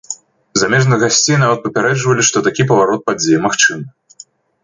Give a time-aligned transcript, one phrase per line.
[0.59, 3.85] Замежных гасцей нават папярэджвалі, што такі паварот падзей магчымы.